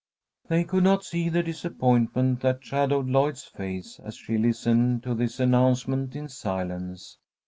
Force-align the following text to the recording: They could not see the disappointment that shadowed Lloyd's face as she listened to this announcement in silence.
They 0.47 0.63
could 0.63 0.83
not 0.83 1.03
see 1.03 1.29
the 1.29 1.43
disappointment 1.43 2.41
that 2.41 2.65
shadowed 2.65 3.05
Lloyd's 3.05 3.43
face 3.43 3.99
as 4.03 4.15
she 4.15 4.35
listened 4.35 5.03
to 5.03 5.13
this 5.13 5.39
announcement 5.39 6.15
in 6.15 6.27
silence. 6.27 7.19